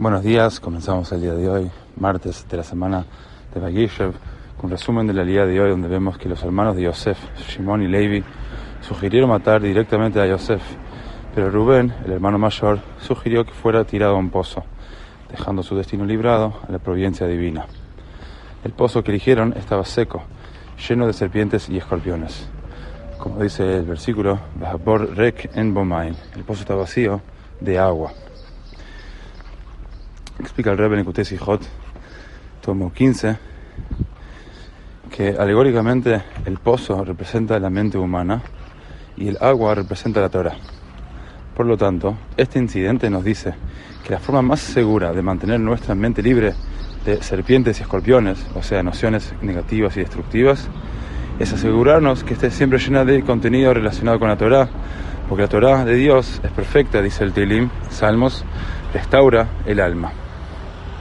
Buenos 0.00 0.22
días, 0.22 0.60
comenzamos 0.60 1.12
el 1.12 1.20
día 1.20 1.34
de 1.34 1.46
hoy, 1.46 1.70
martes 1.98 2.46
de 2.48 2.56
la 2.56 2.62
semana 2.62 3.04
de 3.52 3.60
Vagishev, 3.60 4.14
con 4.58 4.70
resumen 4.70 5.06
de 5.06 5.12
la 5.12 5.24
día 5.24 5.44
de 5.44 5.60
hoy 5.60 5.68
donde 5.68 5.88
vemos 5.88 6.16
que 6.16 6.26
los 6.26 6.42
hermanos 6.42 6.74
de 6.74 6.84
Yosef, 6.84 7.18
Shimon 7.36 7.82
y 7.82 7.86
Levi, 7.86 8.24
sugirieron 8.80 9.28
matar 9.28 9.60
directamente 9.60 10.18
a 10.18 10.26
Yosef, 10.26 10.62
pero 11.34 11.50
Rubén, 11.50 11.92
el 12.06 12.12
hermano 12.12 12.38
mayor, 12.38 12.80
sugirió 12.98 13.44
que 13.44 13.52
fuera 13.52 13.84
tirado 13.84 14.16
a 14.16 14.18
un 14.18 14.30
pozo, 14.30 14.64
dejando 15.30 15.62
su 15.62 15.76
destino 15.76 16.06
librado 16.06 16.54
a 16.66 16.72
la 16.72 16.78
providencia 16.78 17.26
divina. 17.26 17.66
El 18.64 18.72
pozo 18.72 19.04
que 19.04 19.10
eligieron 19.10 19.52
estaba 19.52 19.84
seco, 19.84 20.22
lleno 20.88 21.06
de 21.08 21.12
serpientes 21.12 21.68
y 21.68 21.76
escorpiones. 21.76 22.48
Como 23.18 23.42
dice 23.42 23.76
el 23.76 23.84
versículo, 23.84 24.40
Rek 25.14 25.50
en 25.54 25.74
Bomain, 25.74 26.16
el 26.36 26.44
pozo 26.44 26.62
está 26.62 26.74
vacío 26.74 27.20
de 27.60 27.78
agua. 27.78 28.12
Explica 30.40 30.70
el 30.70 30.78
Rebbe 30.78 30.98
en 30.98 31.38
Hot, 31.38 31.60
tomo 32.62 32.90
15, 32.90 33.36
que 35.14 35.36
alegóricamente 35.38 36.22
el 36.46 36.58
pozo 36.58 37.04
representa 37.04 37.58
la 37.58 37.68
mente 37.68 37.98
humana 37.98 38.40
y 39.18 39.28
el 39.28 39.36
agua 39.38 39.74
representa 39.74 40.22
la 40.22 40.30
Torah. 40.30 40.56
Por 41.54 41.66
lo 41.66 41.76
tanto, 41.76 42.16
este 42.38 42.58
incidente 42.58 43.10
nos 43.10 43.22
dice 43.22 43.52
que 44.02 44.12
la 44.12 44.18
forma 44.18 44.40
más 44.40 44.60
segura 44.60 45.12
de 45.12 45.20
mantener 45.20 45.60
nuestra 45.60 45.94
mente 45.94 46.22
libre 46.22 46.54
de 47.04 47.22
serpientes 47.22 47.78
y 47.78 47.82
escorpiones, 47.82 48.46
o 48.54 48.62
sea, 48.62 48.82
nociones 48.82 49.34
negativas 49.42 49.94
y 49.98 50.00
destructivas, 50.00 50.68
es 51.38 51.52
asegurarnos 51.52 52.24
que 52.24 52.32
esté 52.32 52.50
siempre 52.50 52.78
llena 52.78 53.04
de 53.04 53.22
contenido 53.22 53.74
relacionado 53.74 54.18
con 54.18 54.28
la 54.28 54.38
Torah, 54.38 54.70
porque 55.28 55.42
la 55.42 55.48
Torah 55.48 55.84
de 55.84 55.96
Dios 55.96 56.40
es 56.42 56.50
perfecta, 56.50 57.02
dice 57.02 57.24
el 57.24 57.34
Tilim, 57.34 57.68
Salmos, 57.90 58.42
restaura 58.94 59.46
el 59.66 59.80
alma. 59.80 60.12